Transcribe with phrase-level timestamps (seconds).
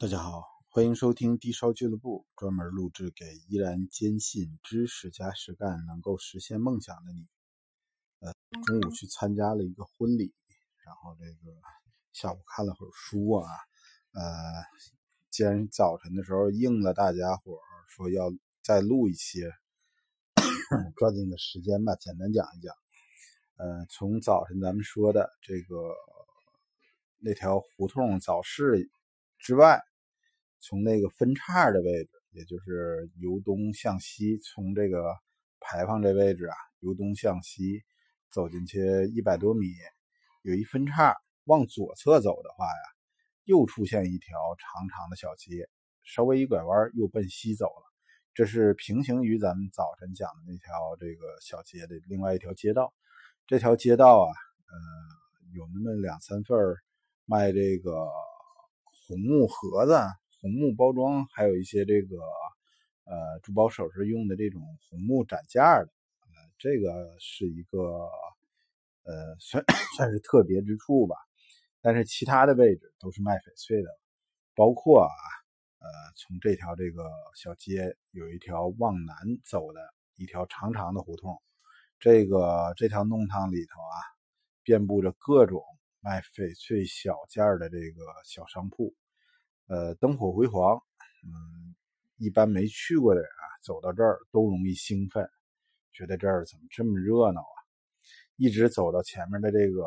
[0.00, 7.28] 大家好，欢迎收听低烧俱乐部，专门录制给依然坚信知识加实干能够实现梦想的你。
[8.20, 8.32] 呃，
[8.64, 10.32] 中午去参加了一个婚礼，
[10.86, 11.54] 然后这个
[12.14, 13.46] 下午看了会儿书啊。
[14.12, 14.22] 呃，
[15.28, 18.32] 既然早晨的时候应了大家伙说要
[18.62, 19.42] 再录一期，
[20.96, 22.74] 抓紧的时间吧，简单讲一讲。
[23.56, 25.94] 呃，从早晨咱们说的这个
[27.18, 28.90] 那条胡同早市
[29.38, 29.82] 之外。
[30.60, 35.16] 从那个分叉的位置，也就是由东向西，从这个
[35.58, 37.82] 牌坊这位置啊，由东向西
[38.30, 39.68] 走进去一百多米，
[40.42, 42.82] 有一分叉，往左侧走的话呀，
[43.44, 45.66] 又出现一条长长的小街，
[46.04, 47.82] 稍微一拐弯又奔西走了。
[48.34, 52.92] 这是平行于咱们早晨讲的那条这个小街的另外一条街道。
[53.46, 54.76] 这条街道啊，呃，
[55.54, 56.58] 有那么两三份
[57.24, 58.06] 卖这个
[59.08, 59.98] 红木盒子。
[60.40, 62.16] 红木包装，还有一些这个
[63.04, 65.88] 呃珠宝首饰用的这种红木展架的，
[66.22, 67.78] 呃，这个是一个
[69.02, 69.62] 呃算
[69.98, 71.14] 算是特别之处吧。
[71.82, 73.88] 但是其他的位置都是卖翡翠的，
[74.54, 75.12] 包括啊
[75.78, 79.80] 呃从这条这个小街有一条往南走的
[80.16, 81.40] 一条长长的胡同，
[81.98, 83.96] 这个这条弄堂里头啊
[84.62, 85.62] 遍布着各种
[86.00, 88.94] 卖翡翠小件的这个小商铺。
[89.70, 90.82] 呃，灯火辉煌，
[91.22, 91.76] 嗯，
[92.16, 95.30] 一般没去过的人啊，走到这儿都容易兴奋，
[95.92, 97.56] 觉得这儿怎么这么热闹啊？
[98.34, 99.86] 一直走到前面的这个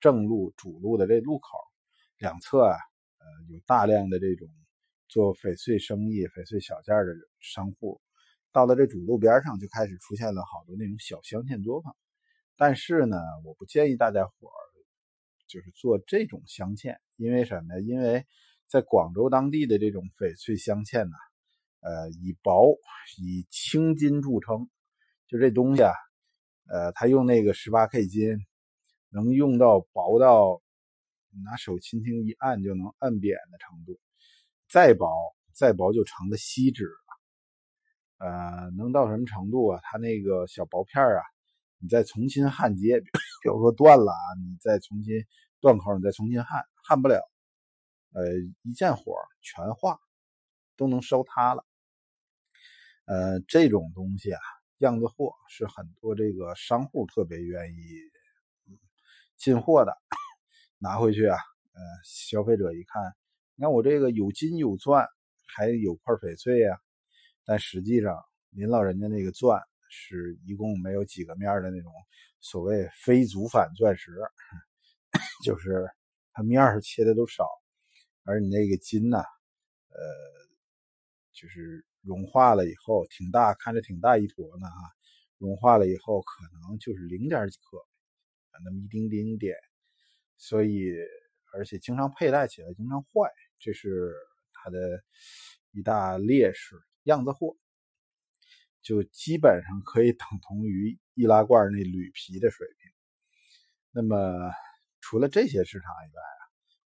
[0.00, 1.48] 正路主路的这路口，
[2.16, 2.78] 两侧啊，
[3.18, 4.48] 呃，有大量的这种
[5.06, 8.00] 做翡翠生意、翡翠小件的商户。
[8.52, 11.94] 到了这主路边上，就开始出现了好多那种小镶嵌作坊。
[12.56, 14.60] 但是呢，我不建议大家伙儿
[15.46, 17.82] 就是做这种镶嵌，因为什么呢？
[17.82, 18.24] 因为
[18.68, 21.16] 在广州当地的这种翡翠镶嵌呢，
[21.80, 22.78] 呃，以薄
[23.18, 24.68] 以青金著称。
[25.28, 25.92] 就这东西啊，
[26.68, 28.36] 呃，它用那个十八 K 金，
[29.08, 30.60] 能用到薄到
[31.44, 33.98] 拿手轻轻一按就能按扁的程度。
[34.68, 35.08] 再薄
[35.54, 38.26] 再薄就成了锡纸了。
[38.26, 39.80] 呃，能到什么程度啊？
[39.82, 41.22] 它那个小薄片啊，
[41.78, 45.14] 你再重新焊接，比如说断了啊，你再重新
[45.60, 47.31] 断口，你再重新焊，焊不了。
[48.14, 48.24] 呃，
[48.62, 49.98] 一见火全化，
[50.76, 51.64] 都能烧塌了。
[53.06, 54.40] 呃，这种东西啊，
[54.78, 57.76] 样子货是很多这个商户特别愿意
[59.36, 59.92] 进货的，
[60.78, 61.36] 拿回去啊，
[61.72, 63.02] 呃，消费者一看，
[63.56, 65.06] 你看我这个有金有钻，
[65.56, 66.78] 还有块翡翠呀。
[67.44, 71.92] 但实际上，您老人家那个钻是一共没有几个面的那种
[72.40, 74.12] 所谓非祖反钻石，
[75.44, 75.90] 就是
[76.32, 77.48] 它面儿切的都少。
[78.24, 79.98] 而你那个金呢，呃，
[81.32, 84.92] 就是融化了以后挺大，看着挺大一坨呢哈，
[85.38, 87.78] 融化了以后可能就是零点几克，
[88.64, 89.56] 那么一丁丁点，
[90.36, 90.92] 所以
[91.52, 94.14] 而且经常佩戴起来经常坏，这是
[94.52, 95.02] 它的
[95.72, 96.76] 一大劣势。
[97.04, 97.56] 样子货
[98.80, 102.92] 就基本上可以等同于易拉罐那铝皮的水平。
[103.90, 104.52] 那么
[105.00, 106.22] 除了这些市场以外，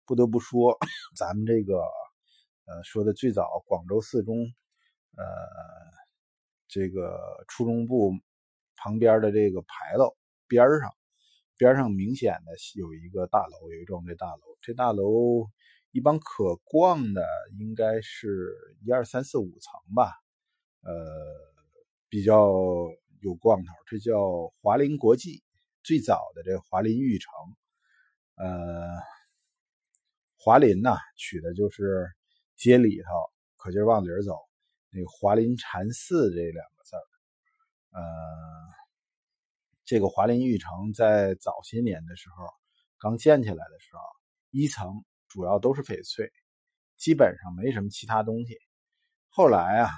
[0.06, 0.78] 不得不说，
[1.16, 1.78] 咱们这个，
[2.64, 4.38] 呃，说的最早，广州四中，
[5.16, 5.24] 呃，
[6.68, 8.12] 这个初中部
[8.76, 10.94] 旁边的这个牌楼边上，
[11.56, 15.50] 边上明显的有一个大楼，有一幢这大楼，这大楼
[15.90, 17.26] 一般可逛的
[17.58, 20.12] 应该是一二三四五层吧，
[20.82, 20.94] 呃，
[22.08, 22.52] 比较
[23.22, 25.42] 有逛头，这叫华林国际，
[25.82, 27.32] 最早的这华林玉城，
[28.36, 29.15] 呃。
[30.46, 32.06] 华林呐，取的就是
[32.54, 33.08] 街里头
[33.56, 34.38] 可劲往里走，
[34.90, 37.02] 那个华林禅寺这两个字儿。
[37.90, 38.00] 呃，
[39.84, 42.46] 这个华林玉城在早些年的时候
[42.96, 44.00] 刚建起来的时候，
[44.52, 46.30] 一层主要都是翡翠，
[46.96, 48.56] 基本上没什么其他东西。
[49.28, 49.90] 后来啊，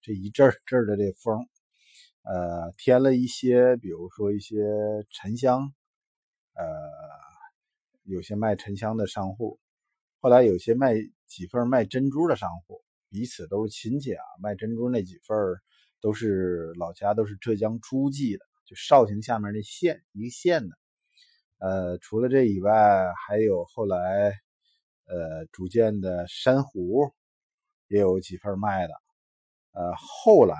[0.00, 1.46] 这一阵阵的这风，
[2.24, 4.56] 呃，添了一些，比如说一些
[5.12, 5.72] 沉香，
[6.54, 6.64] 呃，
[8.02, 9.60] 有些卖沉香的商户。
[10.22, 10.94] 后来有些卖
[11.26, 14.22] 几份卖珍珠的商户，彼此都是亲戚啊。
[14.40, 15.36] 卖珍珠那几份
[16.00, 20.78] 都是老家，都是浙江诸暨的，就绍兴下面那县一个县的。
[21.58, 24.32] 呃，除了这以外，还有后来
[25.06, 27.12] 呃逐渐的珊瑚
[27.88, 28.94] 也有几份卖的。
[29.72, 30.54] 呃，后来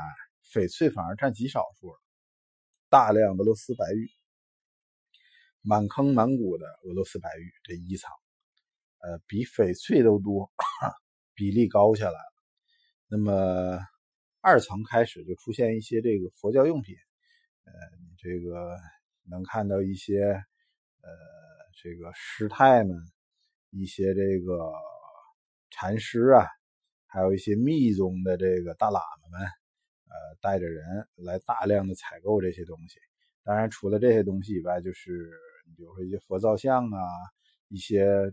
[0.44, 2.00] 翡翠反而占极少数了，
[2.88, 4.11] 大量俄罗斯白玉，
[5.61, 8.11] 满坑满谷的俄罗斯白玉这一层。
[9.02, 10.50] 呃，比翡翠都多，
[11.34, 12.32] 比例高下来了。
[13.08, 13.78] 那么
[14.40, 16.96] 二层开始就出现一些这个佛教用品，
[17.64, 18.78] 呃，你这个
[19.28, 21.10] 能看到一些呃
[21.82, 22.96] 这个师太们，
[23.70, 24.72] 一些这个
[25.70, 26.46] 禅师啊，
[27.06, 30.84] 还有一些密宗的这个大喇嘛们，呃，带着人
[31.16, 33.00] 来大量的采购这些东西。
[33.44, 35.31] 当然，除了这些东西以外，就是
[35.76, 37.00] 比如说一些佛造像啊，
[37.69, 38.32] 一些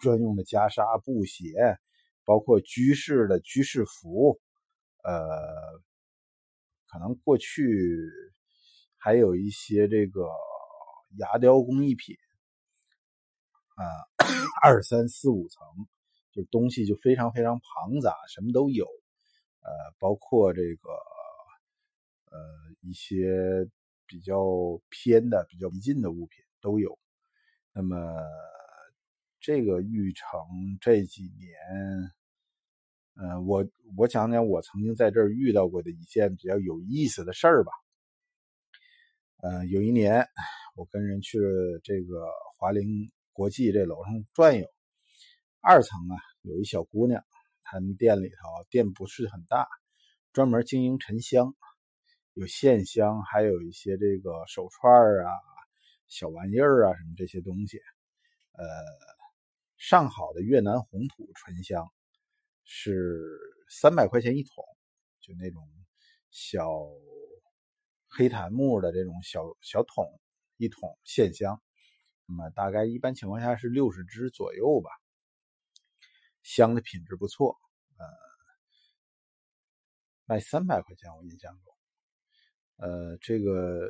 [0.00, 1.78] 专用的袈裟、布鞋，
[2.24, 4.40] 包括居士的居士服，
[5.02, 5.20] 呃，
[6.86, 8.10] 可能过去
[8.96, 10.28] 还有一些这个
[11.18, 12.16] 牙雕工艺品，
[13.76, 13.84] 啊，
[14.62, 15.66] 二三四五层，
[16.32, 18.86] 就东西就非常非常庞杂，什么都有，
[19.60, 20.90] 呃，包括这个
[22.30, 22.38] 呃
[22.80, 23.68] 一些。
[24.10, 24.40] 比较
[24.88, 26.98] 偏的、比较离近的物品都有。
[27.74, 27.94] 那么，
[29.48, 30.28] 这个玉城
[30.78, 31.56] 这几年，
[33.14, 33.66] 嗯，我
[33.96, 37.72] 我讲讲我曾经在这儿遇到过的一件比较有意思的事儿吧。
[39.38, 40.26] 嗯，有一年
[40.76, 42.26] 我跟人去了这个
[42.58, 44.68] 华菱国际这楼上转悠，
[45.62, 47.24] 二层啊有一小姑娘，
[47.62, 48.34] 他们店里头
[48.68, 49.66] 店不是很大，
[50.34, 51.56] 专门经营沉香。
[52.34, 54.92] 有线香，还有一些这个手串
[55.24, 55.32] 啊、
[56.06, 57.78] 小玩意儿啊，什么这些东西。
[58.52, 58.64] 呃，
[59.78, 61.90] 上好的越南红土醇香
[62.64, 63.38] 是
[63.70, 64.64] 三百块钱一桶，
[65.20, 65.66] 就那种
[66.30, 66.68] 小
[68.08, 70.04] 黑檀木的这种小小桶
[70.56, 71.62] 一桶线香，
[72.26, 74.90] 那么大概一般情况下是六十支左右吧。
[76.42, 77.56] 香的品质不错，
[77.98, 78.06] 呃，
[80.24, 81.74] 卖三百块钱，我印象中。
[82.76, 83.88] 呃，这个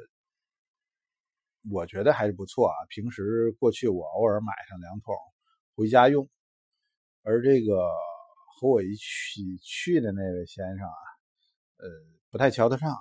[1.70, 2.76] 我觉得还是不错啊。
[2.88, 5.14] 平时过去我偶尔买上两桶
[5.78, 6.28] 回家用，
[7.22, 7.88] 而这个
[8.56, 10.98] 和我一起去的那位先生啊，
[11.76, 11.88] 呃，
[12.32, 12.92] 不太瞧得上。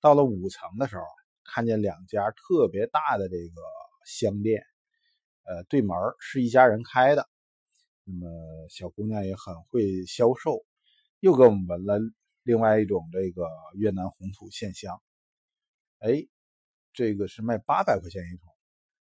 [0.00, 1.02] 到了五层的时候，
[1.42, 3.60] 看见两家特别大的这个
[4.06, 4.62] 香店，
[5.42, 7.28] 呃，对门是一家人开的。
[8.04, 8.28] 那么
[8.70, 10.64] 小姑娘也很会销售，
[11.18, 11.98] 又给我们闻了。
[12.44, 15.02] 另外一种这个越南红土线香，
[15.98, 16.28] 哎，
[16.92, 18.54] 这个是卖八百块钱一桶，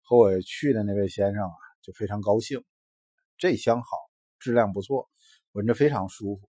[0.01, 2.61] 和我去的那位先生啊就非常高兴，
[3.37, 3.97] 这香好，
[4.39, 5.09] 质量不错，
[5.51, 6.49] 闻着非常舒服。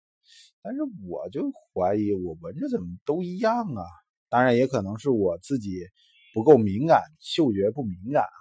[0.62, 3.82] 但是我就怀疑，我闻着怎么都一样啊？
[4.28, 5.86] 当然也可能是我自己
[6.34, 8.38] 不够敏感，嗅觉不敏感啊。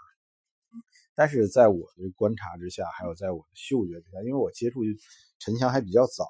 [1.14, 4.82] 但是在我的观察之下，还有在我的嗅觉之下，因为我接触
[5.40, 6.28] 沉香还比较早。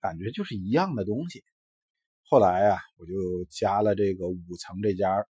[0.00, 1.42] 感觉就是一样的东西。
[2.28, 3.12] 后来啊，我就
[3.48, 5.24] 加了这个五层这家，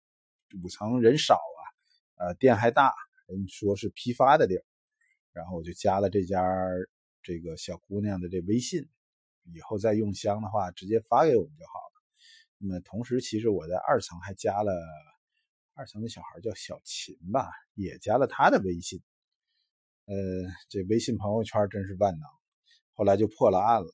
[0.64, 1.62] 五层人少啊，
[2.16, 2.90] 呃，店还大，
[3.26, 4.64] 人说是批发的地儿，
[5.32, 6.42] 然后我就加了这家
[7.22, 8.88] 这个小姑娘的这微信，
[9.54, 12.02] 以后再用香的话，直接发给我们就好了。
[12.58, 14.72] 那么同时，其实我在二层还加了
[15.74, 19.00] 二层的小孩叫小秦吧，也加了他的微信。
[20.04, 20.14] 呃，
[20.68, 22.28] 这微信朋友圈真是万能，
[22.92, 23.88] 后来就破了案了。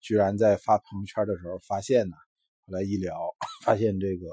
[0.00, 2.16] 居然在发朋友圈的时候发现呢，
[2.66, 3.16] 后来一聊，
[3.64, 4.26] 发现这个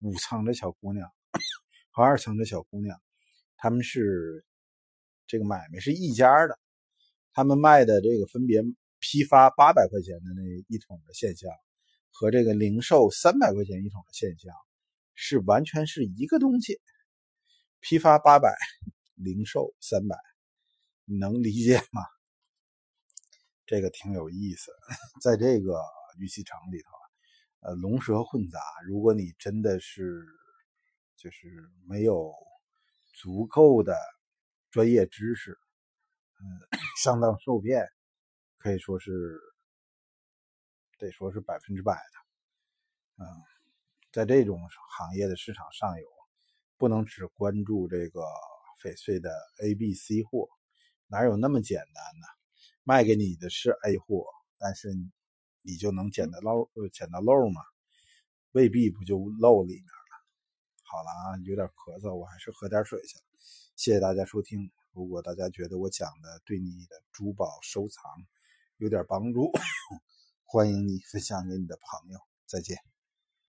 [0.00, 1.10] 五层的小姑娘
[1.92, 3.00] 和二层的小姑娘，
[3.56, 4.44] 他们是
[5.28, 6.58] 这个买卖是一家的，
[7.32, 8.62] 他们卖的这个分别
[8.98, 11.48] 批发八百块钱的那一桶的现象，
[12.10, 14.52] 和这个零售三百块钱一桶的现象，
[15.14, 16.80] 是完全是一个东西，
[17.80, 18.56] 批发八百，
[19.14, 20.16] 零售三百，
[21.04, 22.02] 你能理解吗？
[23.66, 24.72] 这个挺有意思，
[25.20, 25.84] 在这个
[26.18, 28.58] 玉器城里头，呃，龙蛇混杂。
[28.86, 30.24] 如果你真的是
[31.18, 32.32] 就是没有
[33.12, 33.94] 足够的
[34.70, 35.58] 专业知识，
[36.40, 36.44] 嗯，
[37.02, 37.88] 上当受骗，
[38.58, 39.40] 可以说是
[40.98, 43.24] 得说是百分之百的。
[43.24, 43.26] 嗯，
[44.12, 44.60] 在这种
[44.98, 46.06] 行业的市场上游，
[46.76, 48.20] 不能只关注这个
[48.82, 49.30] 翡翠的
[49.62, 50.48] A、B、C 货，
[51.06, 52.26] 哪有那么简单呢？
[52.84, 54.26] 卖给你的是 A 货，
[54.58, 54.88] 但是
[55.62, 57.62] 你就能捡到漏，捡到漏吗？
[58.52, 60.12] 未必不就漏里面了。
[60.84, 63.18] 好了啊，有点咳嗽，我还是喝点水去。
[63.78, 64.72] 谢谢大家收听。
[64.92, 68.02] 如果大家觉得我讲的对你的珠宝收藏
[68.78, 69.52] 有点帮助，
[70.44, 72.18] 欢迎你分享给你的朋友。
[72.44, 72.76] 再见。